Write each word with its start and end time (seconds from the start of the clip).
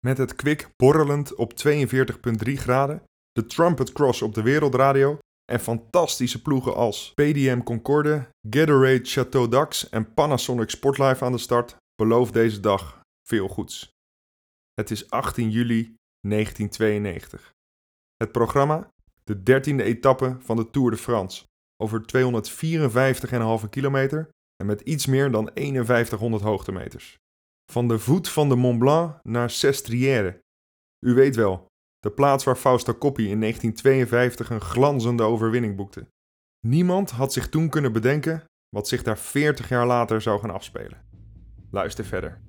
Met 0.00 0.18
het 0.18 0.34
kwik 0.34 0.68
borrelend 0.76 1.34
op 1.34 1.52
42,3 1.66 2.52
graden, 2.52 3.02
de 3.32 3.46
Trumpet 3.46 3.92
Cross 3.92 4.22
op 4.22 4.34
de 4.34 4.42
wereldradio 4.42 5.18
en 5.52 5.60
fantastische 5.60 6.42
ploegen 6.42 6.74
als 6.74 7.12
PDM 7.14 7.62
Concorde, 7.62 8.28
Gatorade 8.50 9.04
Chateau 9.04 9.48
Dax 9.48 9.88
en 9.88 10.14
Panasonic 10.14 10.70
Sportlife 10.70 11.24
aan 11.24 11.32
de 11.32 11.38
start, 11.38 11.76
belooft 11.94 12.32
deze 12.32 12.60
dag 12.60 13.00
veel 13.28 13.48
goeds. 13.48 13.90
Het 14.74 14.90
is 14.90 15.10
18 15.10 15.50
juli 15.50 15.94
1992. 16.20 17.52
Het 18.16 18.32
programma, 18.32 18.88
de 19.24 19.36
13e 19.36 19.84
etappe 19.84 20.36
van 20.40 20.56
de 20.56 20.70
Tour 20.70 20.90
de 20.90 20.96
France, 20.96 21.44
over 21.82 22.04
254,5 23.62 23.68
kilometer 23.70 24.28
en 24.56 24.66
met 24.66 24.80
iets 24.80 25.06
meer 25.06 25.30
dan 25.30 25.50
5100 25.54 26.42
hoogtemeters. 26.42 27.16
Van 27.72 27.88
de 27.88 27.98
voet 27.98 28.28
van 28.28 28.48
de 28.48 28.56
Mont 28.56 28.78
Blanc 28.78 29.18
naar 29.22 29.50
Sestriere. 29.50 30.44
U 31.06 31.14
weet 31.14 31.36
wel, 31.36 31.66
de 31.98 32.10
plaats 32.10 32.44
waar 32.44 32.56
Fausto 32.56 32.94
Coppi 32.94 33.30
in 33.30 33.40
1952 33.40 34.50
een 34.50 34.60
glanzende 34.60 35.22
overwinning 35.22 35.76
boekte. 35.76 36.06
Niemand 36.66 37.10
had 37.10 37.32
zich 37.32 37.48
toen 37.48 37.68
kunnen 37.68 37.92
bedenken 37.92 38.44
wat 38.68 38.88
zich 38.88 39.02
daar 39.02 39.18
40 39.18 39.68
jaar 39.68 39.86
later 39.86 40.22
zou 40.22 40.40
gaan 40.40 40.50
afspelen. 40.50 41.04
Luister 41.70 42.04
verder. 42.04 42.40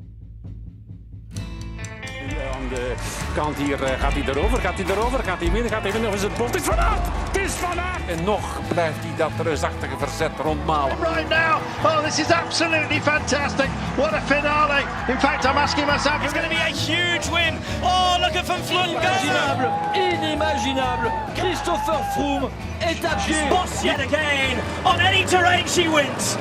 Kant 3.35 3.57
hier 3.57 3.83
eh, 3.83 3.99
gaat 3.99 4.13
hij 4.13 4.23
erover, 4.27 4.59
gaat 4.59 4.77
hij 4.77 4.85
erover, 4.95 5.23
gaat 5.23 5.39
hij 5.39 5.51
winnen, 5.51 5.71
gaat 5.71 5.81
hij 5.81 5.91
winnen 5.91 6.09
of 6.09 6.15
is 6.15 6.21
het 6.21 6.37
Bolt? 6.37 6.53
Het 6.53 6.61
is 6.61 6.67
Van 6.67 6.79
Aert! 6.79 7.05
Het 7.31 7.37
is 7.45 7.53
Van 7.53 7.79
Aert! 7.79 8.01
En 8.07 8.23
nog 8.23 8.59
blijft 8.67 8.97
hij 8.99 9.13
dat 9.15 9.31
reusachtige 9.43 9.97
verzet 9.97 10.31
rondmalen. 10.41 10.95
right 11.01 11.29
now. 11.29 11.59
Oh, 11.83 12.03
this 12.03 12.19
is 12.19 12.31
absolutely 12.31 13.01
fantastic. 13.01 13.69
What 13.95 14.13
a 14.13 14.21
finale. 14.21 14.81
In 15.07 15.19
fact, 15.19 15.45
I'm 15.45 15.57
asking 15.57 15.87
myself. 15.87 16.23
It's 16.23 16.33
going 16.33 16.49
to 16.49 16.55
be 16.55 16.61
a 16.61 16.73
huge 16.73 17.29
win. 17.29 17.53
Oh, 17.81 18.15
look 18.19 18.35
at 18.35 18.45
Van 18.45 18.63
Vleuten. 18.63 18.89
Inimaginable, 18.89 19.71
inimaginable. 19.93 21.11
Christopher 21.35 21.99
Froome 22.13 22.49
est 22.79 23.05
à 23.05 23.15
pied. 23.25 23.49
Boss 23.49 23.83
yet 23.83 23.99
again. 23.99 24.57
On 24.83 24.99
any 24.99 25.25
terrain 25.25 25.67
she 25.67 25.87
wins. 25.89 26.37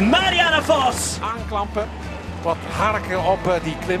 Marianne 0.00 0.62
Vos. 0.62 1.18
Aanklampen, 1.20 1.88
wat 2.42 2.56
harken 2.76 3.24
op 3.24 3.46
eh, 3.46 3.62
die 3.62 3.76
klim. 3.84 4.00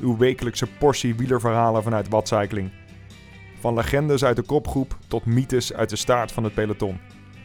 uw 0.00 0.16
wekelijkse 0.16 0.66
portie 0.66 1.14
wielerverhalen 1.14 1.82
vanuit 1.82 2.08
Watcycling. 2.08 2.70
Van 3.60 3.74
legendes 3.74 4.24
uit 4.24 4.36
de 4.36 4.42
kopgroep 4.42 4.96
tot 5.08 5.24
mythes 5.24 5.72
uit 5.72 5.90
de 5.90 5.96
staart 5.96 6.32
van 6.32 6.44
het 6.44 6.54
peloton. 6.54 7.00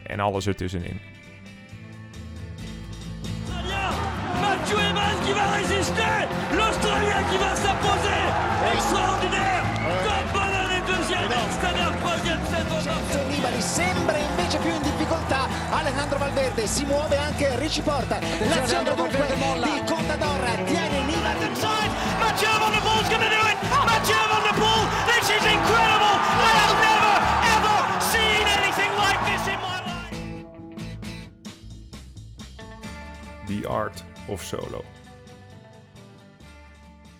En 0.06 0.20
alles 0.20 0.46
ertussenin. 0.46 1.00
Mathieu 4.40 4.78
Evans 4.78 5.20
qui 5.24 5.32
va 5.32 5.46
résister. 5.56 6.28
L'Australien 6.56 7.22
qui 7.30 7.36
va 7.38 7.54
s'imposer. 7.62 8.22
Extraordinaire. 8.74 9.64
Ballon 10.32 10.68
est 10.76 10.86
deuxième. 10.92 11.30
Extérieur 11.46 11.92
troisième. 12.00 12.26
Terzo 12.50 13.18
Nibali 13.28 13.60
sembra 13.60 14.16
invece 14.16 14.58
più 14.58 14.70
in 14.70 14.82
difficoltà 14.82 15.48
Alejandro 15.70 16.18
Valverde 16.18 16.66
si 16.66 16.84
muove 16.84 17.16
anche 17.16 17.58
Ricci 17.58 17.80
Porta 17.82 18.18
l'azione 18.20 18.94
dunque 18.94 19.26
di 19.26 19.82
Contador 19.86 20.40
tiene 20.64 21.15
Incredible. 25.46 26.16
Never, 26.86 27.16
ever 27.54 27.76
seen 28.00 28.44
anything 28.58 28.92
like 29.04 29.20
this 29.28 29.46
in 29.46 29.58
my 29.60 29.78
life. 29.86 30.16
The 33.46 33.68
Art 33.68 34.04
of 34.28 34.42
Solo. 34.42 34.84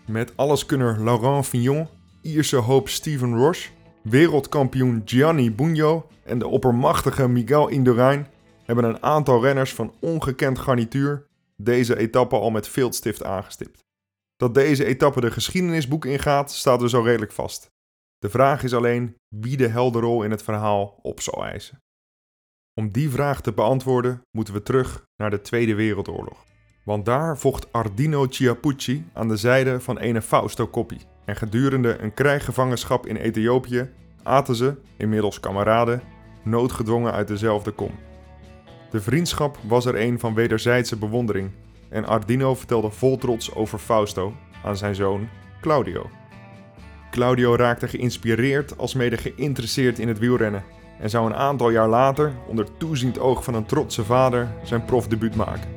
Met 0.06 0.32
alleskunner 0.36 1.04
Laurent 1.04 1.46
Fignon, 1.46 1.88
Ierse 2.22 2.56
hoop 2.56 2.88
Steven 2.88 3.36
Roche, 3.36 3.68
wereldkampioen 4.02 5.02
Gianni 5.04 5.52
Bugno 5.52 6.08
en 6.24 6.38
de 6.38 6.46
oppermachtige 6.46 7.28
Miguel 7.28 7.68
Indurain 7.68 8.26
hebben 8.64 8.84
een 8.84 9.02
aantal 9.02 9.42
renners 9.42 9.74
van 9.74 9.94
ongekend 10.00 10.58
garnituur 10.58 11.26
deze 11.56 11.98
etappe 11.98 12.36
al 12.36 12.50
met 12.50 12.68
viltstift 12.68 13.24
aangestipt. 13.24 13.85
Dat 14.36 14.54
deze 14.54 14.84
etappe 14.84 15.20
de 15.20 15.30
geschiedenisboek 15.30 16.04
ingaat, 16.04 16.52
staat 16.52 16.80
dus 16.80 16.94
al 16.94 17.04
redelijk 17.04 17.32
vast. 17.32 17.70
De 18.18 18.30
vraag 18.30 18.62
is 18.62 18.74
alleen 18.74 19.16
wie 19.28 19.56
de 19.56 19.68
helderrol 19.68 20.22
in 20.22 20.30
het 20.30 20.42
verhaal 20.42 20.98
op 21.02 21.20
zal 21.20 21.44
eisen. 21.44 21.78
Om 22.80 22.90
die 22.90 23.10
vraag 23.10 23.40
te 23.40 23.52
beantwoorden 23.52 24.22
moeten 24.30 24.54
we 24.54 24.62
terug 24.62 25.04
naar 25.16 25.30
de 25.30 25.40
Tweede 25.40 25.74
Wereldoorlog. 25.74 26.44
Want 26.84 27.04
daar 27.04 27.38
vocht 27.38 27.72
Ardino 27.72 28.26
Chiappucci 28.30 29.04
aan 29.12 29.28
de 29.28 29.36
zijde 29.36 29.80
van 29.80 29.98
ene 29.98 30.22
Fausto 30.22 30.68
Coppi. 30.68 31.00
En 31.24 31.36
gedurende 31.36 31.98
een 31.98 32.14
krijggevangenschap 32.14 33.06
in 33.06 33.16
Ethiopië 33.16 33.90
aten 34.22 34.54
ze, 34.54 34.76
inmiddels 34.96 35.40
kameraden, 35.40 36.02
noodgedwongen 36.42 37.12
uit 37.12 37.28
dezelfde 37.28 37.70
kom. 37.70 37.90
De 38.90 39.00
vriendschap 39.00 39.58
was 39.68 39.84
er 39.84 40.00
een 40.00 40.18
van 40.18 40.34
wederzijdse 40.34 40.96
bewondering 40.96 41.50
en 41.88 42.06
Ardino 42.06 42.54
vertelde 42.54 42.90
vol 42.90 43.16
trots 43.16 43.54
over 43.54 43.78
Fausto 43.78 44.32
aan 44.64 44.76
zijn 44.76 44.94
zoon 44.94 45.28
Claudio. 45.60 46.10
Claudio 47.10 47.56
raakte 47.56 47.88
geïnspireerd 47.88 48.78
als 48.78 48.94
mede 48.94 49.16
geïnteresseerd 49.16 49.98
in 49.98 50.08
het 50.08 50.18
wielrennen 50.18 50.64
en 50.98 51.10
zou 51.10 51.26
een 51.26 51.34
aantal 51.34 51.70
jaar 51.70 51.88
later 51.88 52.32
onder 52.46 52.76
toeziend 52.76 53.18
oog 53.18 53.44
van 53.44 53.54
een 53.54 53.66
trotse 53.66 54.04
vader 54.04 54.48
zijn 54.62 54.84
profdebuut 54.84 55.36
maken. 55.36 55.74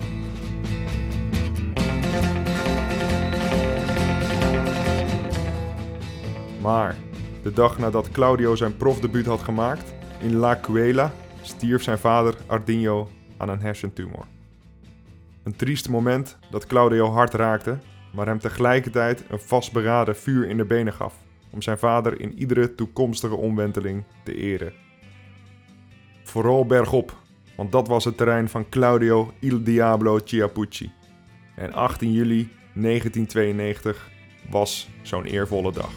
Maar 6.62 6.96
de 7.44 7.54
dag 7.54 7.78
nadat 7.78 8.12
Claudio 8.12 8.56
zijn 8.56 8.78
profdebuut 8.78 9.26
had 9.26 9.42
gemaakt, 9.42 9.94
in 10.20 10.36
La 10.36 10.60
Cuela, 10.62 11.12
stierf 11.42 11.84
zijn 11.84 11.98
vader 11.98 12.36
Ardino 12.48 13.10
aan 13.38 13.50
een 13.50 13.62
hersentumor. 13.62 14.26
Een 15.50 15.56
triest 15.56 15.90
moment 15.90 16.38
dat 16.52 16.66
Claudio 16.66 17.10
hard 17.12 17.34
raakte, 17.34 17.78
maar 18.14 18.26
hem 18.26 18.40
tegelijkertijd 18.40 19.24
een 19.30 19.40
vastberaden 19.40 20.16
vuur 20.16 20.50
in 20.50 20.58
de 20.58 20.66
benen 20.66 20.94
gaf 20.94 21.16
om 21.50 21.62
zijn 21.62 21.78
vader 21.78 22.22
in 22.22 22.34
iedere 22.40 22.76
toekomstige 22.76 23.36
omwenteling 23.36 24.04
te 24.24 24.36
eren. 24.36 24.74
Vooral 26.24 26.66
bergop, 26.66 27.18
want 27.56 27.72
dat 27.72 27.88
was 27.88 28.06
het 28.06 28.18
terrein 28.18 28.50
van 28.50 28.70
Claudio 28.70 29.34
Il 29.40 29.64
Diablo 29.64 30.20
Chiappucci. 30.24 30.92
En 31.56 31.74
18 31.74 32.12
juli 32.12 32.50
1992 32.74 34.10
was 34.50 34.90
zo'n 35.02 35.26
eervolle 35.26 35.72
dag. 35.72 35.92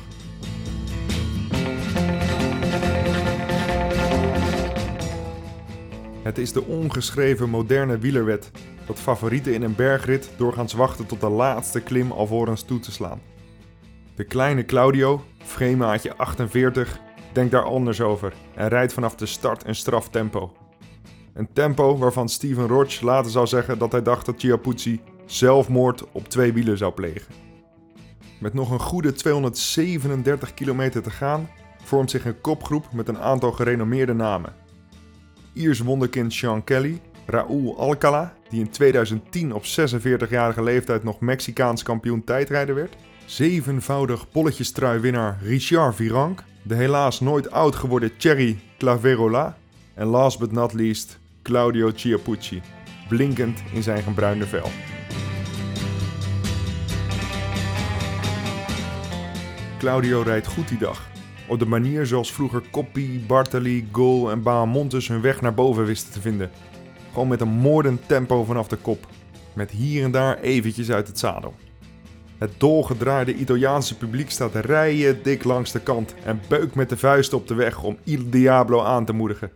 Het 6.22 6.38
is 6.38 6.52
de 6.52 6.62
ongeschreven 6.62 7.50
moderne 7.50 7.98
wielerwet 7.98 8.50
dat 8.86 9.00
favorieten 9.00 9.54
in 9.54 9.62
een 9.62 9.74
bergrit 9.74 10.30
doorgaans 10.36 10.72
wachten 10.72 11.06
tot 11.06 11.20
de 11.20 11.28
laatste 11.28 11.80
klim 11.80 12.12
alvorens 12.12 12.62
toe 12.62 12.78
te 12.78 12.92
slaan. 12.92 13.20
De 14.14 14.24
kleine 14.24 14.64
Claudio, 14.64 15.24
vreemaatje 15.38 16.16
48, 16.16 17.00
denkt 17.32 17.50
daar 17.50 17.64
anders 17.64 18.00
over 18.00 18.32
en 18.54 18.68
rijdt 18.68 18.92
vanaf 18.92 19.14
de 19.14 19.26
start 19.26 19.66
een 19.66 19.74
straf 19.74 20.08
tempo. 20.08 20.52
Een 21.34 21.52
tempo 21.52 21.98
waarvan 21.98 22.28
Steven 22.28 22.66
Roche 22.66 23.04
later 23.04 23.30
zou 23.30 23.46
zeggen 23.46 23.78
dat 23.78 23.92
hij 23.92 24.02
dacht 24.02 24.26
dat 24.26 24.34
Chiappucci 24.38 25.00
zelfmoord 25.26 26.04
op 26.12 26.28
twee 26.28 26.52
wielen 26.52 26.78
zou 26.78 26.92
plegen. 26.92 27.34
Met 28.40 28.54
nog 28.54 28.70
een 28.70 28.80
goede 28.80 29.12
237 29.12 30.54
kilometer 30.54 31.02
te 31.02 31.10
gaan 31.10 31.48
vormt 31.84 32.10
zich 32.10 32.24
een 32.24 32.40
kopgroep 32.40 32.92
met 32.92 33.08
een 33.08 33.18
aantal 33.18 33.52
gerenommeerde 33.52 34.14
namen. 34.14 34.54
Iers 35.52 35.80
wonderkind 35.80 36.32
Sean 36.32 36.64
Kelly, 36.64 37.00
Raúl 37.32 37.78
Alcala, 37.78 38.34
die 38.48 38.60
in 38.60 38.70
2010 38.70 39.52
op 39.52 39.64
46-jarige 39.64 40.62
leeftijd 40.62 41.04
nog 41.04 41.20
Mexicaans 41.20 41.82
kampioen 41.82 42.24
tijdrijden 42.24 42.74
werd, 42.74 42.96
zevenvoudig 43.24 44.30
bolletjestrui-winnaar 44.30 45.38
Richard 45.42 45.94
Virenque, 45.94 46.44
de 46.62 46.74
helaas 46.74 47.20
nooit 47.20 47.50
oud 47.50 47.74
geworden 47.74 48.16
Thierry 48.16 48.58
Claverola 48.78 49.56
en 49.94 50.06
last 50.06 50.38
but 50.38 50.52
not 50.52 50.72
least 50.72 51.18
Claudio 51.42 51.90
Chiappucci, 51.94 52.62
blinkend 53.08 53.62
in 53.72 53.82
zijn 53.82 54.02
gebruinde 54.02 54.46
vel. 54.46 54.68
Claudio 59.78 60.22
rijdt 60.22 60.46
goed 60.46 60.68
die 60.68 60.78
dag. 60.78 61.10
Op 61.48 61.58
de 61.58 61.66
manier 61.66 62.06
zoals 62.06 62.32
vroeger 62.32 62.62
Coppi, 62.70 63.24
Bartali, 63.26 63.88
Gol 63.92 64.30
en 64.30 64.42
Bahamontes 64.42 65.08
hun 65.08 65.20
weg 65.20 65.40
naar 65.40 65.54
boven 65.54 65.84
wisten 65.84 66.12
te 66.12 66.20
vinden. 66.20 66.50
Gewoon 67.12 67.28
met 67.28 67.40
een 67.40 67.48
moordend 67.48 68.08
tempo 68.08 68.44
vanaf 68.44 68.68
de 68.68 68.76
kop. 68.76 69.06
Met 69.52 69.70
hier 69.70 70.04
en 70.04 70.10
daar 70.10 70.40
eventjes 70.40 70.90
uit 70.90 71.06
het 71.06 71.18
zadel. 71.18 71.54
Het 72.38 72.52
dolgedraaide 72.58 73.34
Italiaanse 73.34 73.96
publiek 73.96 74.30
staat 74.30 74.54
rijen 74.54 75.22
dik 75.22 75.44
langs 75.44 75.72
de 75.72 75.80
kant 75.80 76.14
en 76.24 76.40
beukt 76.48 76.74
met 76.74 76.88
de 76.88 76.96
vuisten 76.96 77.38
op 77.38 77.48
de 77.48 77.54
weg 77.54 77.82
om 77.82 77.98
Il 78.04 78.30
Diablo 78.30 78.82
aan 78.82 79.04
te 79.04 79.12
moedigen. 79.12 79.50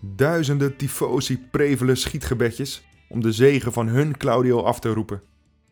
Duizenden 0.00 0.76
tifosi 0.76 1.38
prevelen 1.50 1.96
schietgebedjes 1.96 2.82
om 3.08 3.20
de 3.20 3.32
zegen 3.32 3.72
van 3.72 3.88
hun 3.88 4.16
Claudio 4.16 4.62
af 4.62 4.80
te 4.80 4.88
roepen. 4.88 5.22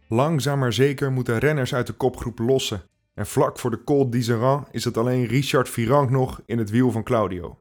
Langzaam 0.08 0.58
maar 0.58 0.72
zeker 0.72 1.12
moeten 1.12 1.38
renners 1.38 1.74
uit 1.74 1.86
de 1.86 1.92
kopgroep 1.92 2.38
lossen. 2.38 2.82
En 3.14 3.26
vlak 3.26 3.58
voor 3.58 3.70
de 3.70 3.84
Col 3.84 4.10
d'Iseran 4.10 4.66
is 4.70 4.84
het 4.84 4.96
alleen 4.96 5.26
Richard 5.26 5.68
Virenque 5.68 6.12
nog 6.12 6.40
in 6.46 6.58
het 6.58 6.70
wiel 6.70 6.90
van 6.90 7.02
Claudio. 7.02 7.58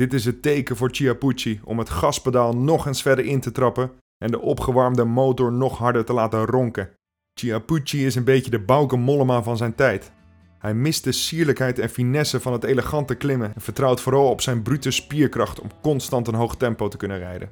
Dit 0.00 0.12
is 0.12 0.24
het 0.24 0.42
teken 0.42 0.76
voor 0.76 0.88
Chiappucci 0.92 1.60
om 1.64 1.78
het 1.78 1.90
gaspedaal 1.90 2.56
nog 2.56 2.86
eens 2.86 3.02
verder 3.02 3.24
in 3.24 3.40
te 3.40 3.52
trappen 3.52 3.90
en 4.18 4.30
de 4.30 4.40
opgewarmde 4.40 5.04
motor 5.04 5.52
nog 5.52 5.78
harder 5.78 6.04
te 6.04 6.12
laten 6.12 6.44
ronken. 6.44 6.90
Chiappucci 7.34 8.06
is 8.06 8.14
een 8.14 8.24
beetje 8.24 8.50
de 8.50 8.60
Bauke 8.60 8.96
Mollema 8.96 9.42
van 9.42 9.56
zijn 9.56 9.74
tijd. 9.74 10.12
Hij 10.58 10.74
mist 10.74 11.04
de 11.04 11.12
sierlijkheid 11.12 11.78
en 11.78 11.88
finesse 11.88 12.40
van 12.40 12.52
het 12.52 12.64
elegante 12.64 13.14
klimmen 13.14 13.54
en 13.54 13.60
vertrouwt 13.60 14.00
vooral 14.00 14.30
op 14.30 14.40
zijn 14.40 14.62
brute 14.62 14.90
spierkracht 14.90 15.60
om 15.60 15.70
constant 15.82 16.28
een 16.28 16.34
hoog 16.34 16.56
tempo 16.56 16.88
te 16.88 16.96
kunnen 16.96 17.18
rijden. 17.18 17.50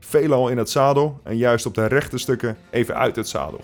Veelal 0.00 0.48
in 0.48 0.58
het 0.58 0.70
zadel 0.70 1.20
en 1.24 1.36
juist 1.36 1.66
op 1.66 1.74
de 1.74 1.86
rechte 1.86 2.18
stukken 2.18 2.56
even 2.70 2.96
uit 2.96 3.16
het 3.16 3.28
zadel. 3.28 3.60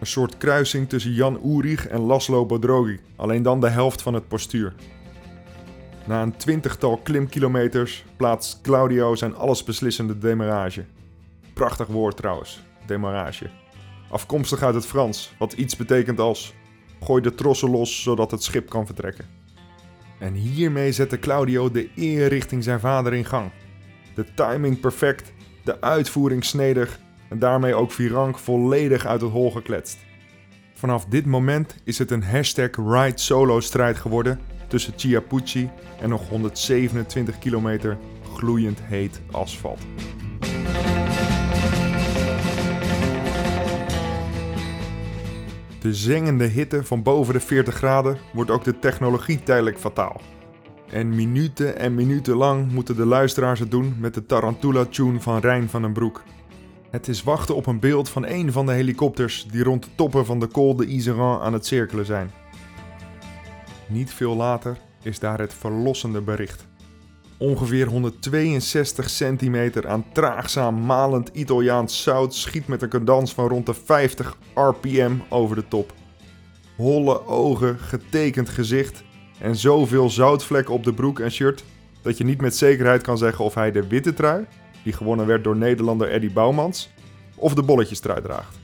Een 0.00 0.06
soort 0.06 0.36
kruising 0.36 0.88
tussen 0.88 1.12
Jan 1.12 1.40
Oerig 1.44 1.88
en 1.88 2.00
Laszlo 2.00 2.46
Bodrogi, 2.46 3.00
alleen 3.16 3.42
dan 3.42 3.60
de 3.60 3.68
helft 3.68 4.02
van 4.02 4.14
het 4.14 4.28
postuur. 4.28 4.74
Na 6.06 6.22
een 6.22 6.36
twintigtal 6.36 6.96
klimkilometers 6.96 8.04
plaatst 8.16 8.60
Claudio 8.62 9.14
zijn 9.14 9.34
allesbeslissende 9.34 10.18
demarrage. 10.18 10.84
Prachtig 11.52 11.86
woord 11.86 12.16
trouwens, 12.16 12.62
demarrage. 12.86 13.50
Afkomstig 14.10 14.62
uit 14.62 14.74
het 14.74 14.86
Frans, 14.86 15.32
wat 15.38 15.52
iets 15.52 15.76
betekent 15.76 16.20
als 16.20 16.54
gooi 17.02 17.22
de 17.22 17.34
trossen 17.34 17.70
los 17.70 18.02
zodat 18.02 18.30
het 18.30 18.42
schip 18.42 18.68
kan 18.68 18.86
vertrekken. 18.86 19.24
En 20.18 20.34
hiermee 20.34 20.92
zette 20.92 21.18
Claudio 21.18 21.70
de 21.70 21.90
eer 21.96 22.28
richting 22.28 22.64
zijn 22.64 22.80
vader 22.80 23.14
in 23.14 23.24
gang. 23.24 23.50
De 24.14 24.24
timing 24.34 24.80
perfect, 24.80 25.32
de 25.64 25.80
uitvoering 25.80 26.44
snedig 26.44 26.98
en 27.28 27.38
daarmee 27.38 27.74
ook 27.74 27.92
Virank 27.92 28.38
volledig 28.38 29.06
uit 29.06 29.20
het 29.20 29.30
hol 29.30 29.50
gekletst. 29.50 29.98
Vanaf 30.74 31.04
dit 31.04 31.26
moment 31.26 31.74
is 31.84 31.98
het 31.98 32.10
een 32.10 32.24
hashtag 32.24 32.70
Ride 32.76 33.18
Solo 33.18 33.60
strijd 33.60 33.96
geworden 33.98 34.40
tussen 34.72 34.92
Chiappucci 34.96 35.70
en 36.00 36.08
nog 36.08 36.28
127 36.28 37.38
kilometer 37.38 37.98
gloeiend 38.34 38.78
heet 38.82 39.20
asfalt. 39.30 39.80
De 45.80 45.94
zengende 45.94 46.44
hitte 46.44 46.84
van 46.84 47.02
boven 47.02 47.34
de 47.34 47.40
40 47.40 47.74
graden 47.74 48.18
wordt 48.32 48.50
ook 48.50 48.64
de 48.64 48.78
technologie 48.78 49.42
tijdelijk 49.42 49.78
fataal. 49.78 50.20
En 50.90 51.14
minuten 51.14 51.78
en 51.78 51.94
minuten 51.94 52.36
lang 52.36 52.72
moeten 52.72 52.96
de 52.96 53.06
luisteraars 53.06 53.60
het 53.60 53.70
doen 53.70 53.94
met 53.98 54.14
de 54.14 54.26
Tarantula-tune 54.26 55.20
van 55.20 55.40
Rijn 55.40 55.68
van 55.68 55.82
den 55.82 55.92
Broek. 55.92 56.22
Het 56.90 57.08
is 57.08 57.22
wachten 57.22 57.54
op 57.54 57.66
een 57.66 57.80
beeld 57.80 58.08
van 58.08 58.26
een 58.26 58.52
van 58.52 58.66
de 58.66 58.72
helikopters 58.72 59.46
die 59.50 59.62
rond 59.62 59.84
de 59.84 59.90
toppen 59.94 60.26
van 60.26 60.40
de 60.40 60.48
Col 60.48 60.76
de 60.76 60.86
Iseran 60.86 61.40
aan 61.40 61.52
het 61.52 61.66
cirkelen 61.66 62.06
zijn. 62.06 62.41
Niet 63.92 64.12
veel 64.12 64.36
later 64.36 64.78
is 65.02 65.18
daar 65.18 65.38
het 65.38 65.54
verlossende 65.54 66.20
bericht. 66.20 66.66
Ongeveer 67.38 67.86
162 67.86 69.10
centimeter 69.10 69.88
aan 69.88 70.04
traagzaam 70.12 70.84
malend 70.84 71.28
Italiaans 71.32 72.02
zout 72.02 72.34
schiet 72.34 72.66
met 72.66 72.82
een 72.82 72.88
cadans 72.88 73.34
van 73.34 73.48
rond 73.48 73.66
de 73.66 73.74
50 73.74 74.36
rpm 74.54 75.12
over 75.28 75.56
de 75.56 75.68
top. 75.68 75.92
Holle 76.76 77.26
ogen, 77.26 77.78
getekend 77.78 78.48
gezicht 78.48 79.02
en 79.38 79.56
zoveel 79.56 80.10
zoutvlekken 80.10 80.74
op 80.74 80.84
de 80.84 80.94
broek 80.94 81.20
en 81.20 81.30
shirt 81.30 81.64
dat 82.02 82.18
je 82.18 82.24
niet 82.24 82.40
met 82.40 82.56
zekerheid 82.56 83.02
kan 83.02 83.18
zeggen 83.18 83.44
of 83.44 83.54
hij 83.54 83.72
de 83.72 83.86
witte 83.86 84.14
trui, 84.14 84.46
die 84.84 84.92
gewonnen 84.92 85.26
werd 85.26 85.44
door 85.44 85.56
Nederlander 85.56 86.10
Eddie 86.10 86.32
Bouwmans, 86.32 86.90
of 87.36 87.54
de 87.54 87.62
bolletjestrui 87.62 88.22
draagt. 88.22 88.58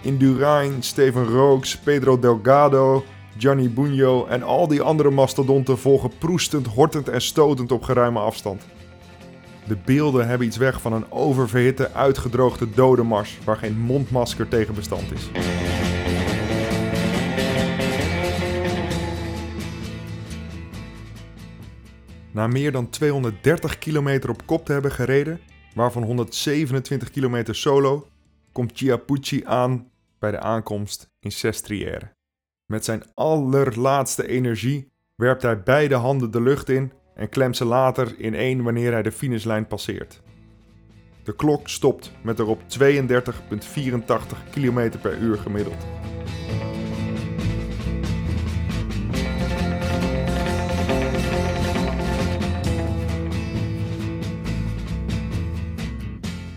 Indurain, 0.00 0.82
Steven 0.82 1.24
Rooks, 1.24 1.78
Pedro 1.78 2.18
Delgado, 2.18 3.04
Gianni 3.38 3.68
Bugno 3.68 4.26
en 4.26 4.42
al 4.42 4.68
die 4.68 4.82
andere 4.82 5.10
mastodonten 5.10 5.78
volgen 5.78 6.10
proestend, 6.18 6.66
hortend 6.66 7.08
en 7.08 7.22
stotend 7.22 7.72
op 7.72 7.82
geruime 7.82 8.18
afstand. 8.18 8.66
De 9.66 9.76
beelden 9.84 10.28
hebben 10.28 10.46
iets 10.46 10.56
weg 10.56 10.80
van 10.80 10.92
een 10.92 11.12
oververhitte, 11.12 11.92
uitgedroogde 11.92 12.70
dodenmars 12.70 13.38
waar 13.44 13.56
geen 13.56 13.78
mondmasker 13.78 14.48
tegen 14.48 14.74
bestand 14.74 15.12
is. 15.12 15.30
Na 22.32 22.46
meer 22.46 22.72
dan 22.72 22.90
230 22.90 23.78
kilometer 23.78 24.30
op 24.30 24.46
kop 24.46 24.64
te 24.64 24.72
hebben 24.72 24.92
gereden, 24.92 25.40
waarvan 25.74 26.02
127 26.02 27.10
kilometer 27.10 27.54
solo, 27.54 28.06
komt 28.52 28.72
Chiappucci 28.74 29.44
aan 29.44 29.90
bij 30.18 30.30
de 30.30 30.40
aankomst 30.40 31.08
in 31.20 31.32
Sestriere. 31.32 32.12
Met 32.72 32.84
zijn 32.84 33.02
allerlaatste 33.14 34.28
energie 34.28 34.92
werpt 35.14 35.42
hij 35.42 35.62
beide 35.62 35.94
handen 35.94 36.30
de 36.30 36.40
lucht 36.40 36.68
in 36.68 36.92
en 37.14 37.28
klemt 37.28 37.56
ze 37.56 37.64
later 37.64 38.14
in 38.18 38.34
één 38.34 38.62
wanneer 38.62 38.92
hij 38.92 39.02
de 39.02 39.12
finishlijn 39.12 39.66
passeert. 39.66 40.22
De 41.24 41.36
klok 41.36 41.68
stopt 41.68 42.12
met 42.22 42.38
erop 42.38 42.60
32,84 42.78 42.86
km 44.50 44.90
per 45.02 45.18
uur 45.18 45.38
gemiddeld. 45.38 45.86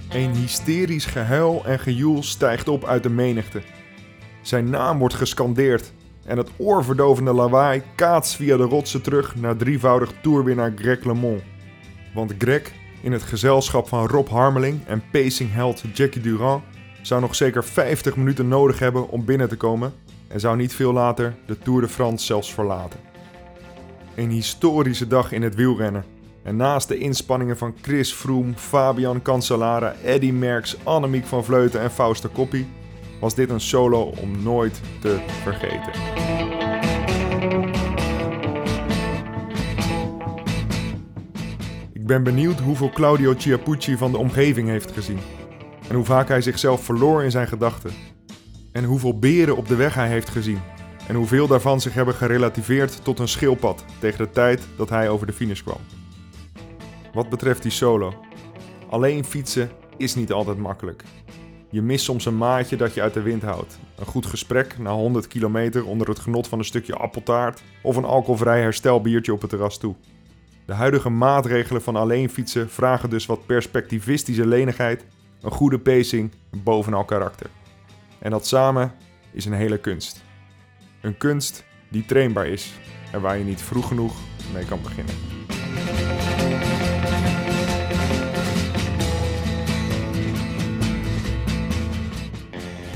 Een 0.09 0.31
hysterisch 0.35 1.05
gehuil 1.05 1.65
en 1.65 1.79
gejoel 1.79 2.23
stijgt 2.23 2.67
op 2.67 2.85
uit 2.85 3.03
de 3.03 3.09
menigte. 3.09 3.61
Zijn 4.41 4.69
naam 4.69 4.99
wordt 4.99 5.15
gescandeerd 5.15 5.93
en 6.25 6.37
het 6.37 6.49
oorverdovende 6.57 7.33
lawaai 7.33 7.81
kaatst 7.95 8.35
via 8.35 8.57
de 8.57 8.63
rotsen 8.63 9.01
terug 9.01 9.35
naar 9.35 9.55
drievoudig 9.55 10.13
toerwinnaar 10.21 10.73
Greg 10.75 11.03
LeMond. 11.03 11.41
Want 12.13 12.33
Greg, 12.37 12.71
in 13.01 13.11
het 13.11 13.23
gezelschap 13.23 13.87
van 13.87 14.07
Rob 14.07 14.27
Harmeling 14.27 14.79
en 14.87 15.03
pacingheld 15.11 15.83
Jackie 15.93 16.21
Durand, 16.21 16.63
zou 17.01 17.21
nog 17.21 17.35
zeker 17.35 17.63
50 17.63 18.15
minuten 18.15 18.47
nodig 18.47 18.79
hebben 18.79 19.09
om 19.09 19.25
binnen 19.25 19.49
te 19.49 19.57
komen 19.57 19.93
en 20.27 20.39
zou 20.39 20.57
niet 20.57 20.73
veel 20.73 20.93
later 20.93 21.35
de 21.45 21.57
Tour 21.57 21.81
de 21.81 21.87
France 21.87 22.25
zelfs 22.25 22.53
verlaten. 22.53 22.99
Een 24.15 24.29
historische 24.29 25.07
dag 25.07 25.31
in 25.31 25.41
het 25.41 25.55
wielrennen. 25.55 26.05
En 26.43 26.55
naast 26.55 26.87
de 26.87 26.97
inspanningen 26.97 27.57
van 27.57 27.75
Chris 27.81 28.11
Froome, 28.13 28.53
Fabian 28.55 29.21
Cancellara, 29.21 29.95
Eddy 30.03 30.31
Merckx, 30.31 30.77
Annemiek 30.83 31.25
van 31.25 31.43
Vleuten 31.43 31.81
en 31.81 31.91
Fausto 31.91 32.29
Coppi 32.33 32.67
was 33.19 33.35
dit 33.35 33.49
een 33.49 33.61
solo 33.61 34.01
om 34.01 34.43
nooit 34.43 34.81
te 34.99 35.19
vergeten. 35.27 35.91
Ik 41.93 42.05
ben 42.11 42.23
benieuwd 42.23 42.59
hoeveel 42.59 42.89
Claudio 42.89 43.33
Chiappucci 43.37 43.97
van 43.97 44.11
de 44.11 44.17
omgeving 44.17 44.67
heeft 44.69 44.91
gezien. 44.91 45.19
En 45.89 45.95
hoe 45.95 46.05
vaak 46.05 46.27
hij 46.27 46.41
zichzelf 46.41 46.83
verloor 46.83 47.23
in 47.23 47.31
zijn 47.31 47.47
gedachten. 47.47 47.91
En 48.71 48.83
hoeveel 48.83 49.19
beren 49.19 49.57
op 49.57 49.67
de 49.67 49.75
weg 49.75 49.93
hij 49.93 50.07
heeft 50.07 50.29
gezien. 50.29 50.59
En 51.07 51.15
hoeveel 51.15 51.47
daarvan 51.47 51.81
zich 51.81 51.93
hebben 51.93 52.13
gerelativeerd 52.13 53.03
tot 53.03 53.19
een 53.19 53.27
schildpad 53.27 53.85
tegen 53.99 54.17
de 54.17 54.31
tijd 54.31 54.67
dat 54.77 54.89
hij 54.89 55.09
over 55.09 55.27
de 55.27 55.33
finish 55.33 55.61
kwam. 55.61 55.79
Wat 57.13 57.29
betreft 57.29 57.61
die 57.61 57.71
solo. 57.71 58.13
Alleen 58.89 59.25
fietsen 59.25 59.71
is 59.97 60.15
niet 60.15 60.31
altijd 60.31 60.57
makkelijk. 60.57 61.03
Je 61.75 61.81
mist 61.81 62.05
soms 62.05 62.25
een 62.25 62.37
maatje 62.37 62.75
dat 62.75 62.93
je 62.93 63.01
uit 63.01 63.13
de 63.13 63.21
wind 63.21 63.41
houdt. 63.41 63.79
Een 63.95 64.05
goed 64.05 64.25
gesprek 64.25 64.77
na 64.77 64.91
100 64.91 65.27
kilometer 65.27 65.85
onder 65.85 66.07
het 66.07 66.19
genot 66.19 66.47
van 66.47 66.59
een 66.59 66.65
stukje 66.65 66.95
appeltaart 66.95 67.63
of 67.81 67.95
een 67.95 68.05
alcoholvrij 68.05 68.61
herstelbiertje 68.61 69.33
op 69.33 69.41
het 69.41 69.49
terras 69.49 69.77
toe. 69.77 69.95
De 70.65 70.73
huidige 70.73 71.09
maatregelen 71.09 71.81
van 71.81 71.95
alleen 71.95 72.29
fietsen 72.29 72.69
vragen 72.69 73.09
dus 73.09 73.25
wat 73.25 73.45
perspectivistische 73.45 74.47
lenigheid, 74.47 75.05
een 75.41 75.51
goede 75.51 75.79
pacing 75.79 76.31
en 76.51 76.63
bovenal 76.63 77.05
karakter. 77.05 77.49
En 78.19 78.31
dat 78.31 78.47
samen 78.47 78.91
is 79.31 79.45
een 79.45 79.53
hele 79.53 79.77
kunst. 79.77 80.23
Een 81.01 81.17
kunst 81.17 81.65
die 81.89 82.05
trainbaar 82.05 82.47
is 82.47 82.73
en 83.11 83.21
waar 83.21 83.37
je 83.37 83.43
niet 83.43 83.61
vroeg 83.61 83.87
genoeg 83.87 84.15
mee 84.53 84.65
kan 84.65 84.81
beginnen. 84.81 85.34